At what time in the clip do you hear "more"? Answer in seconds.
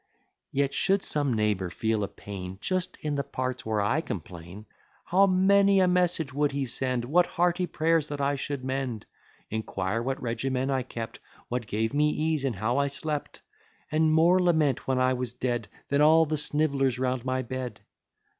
14.11-14.39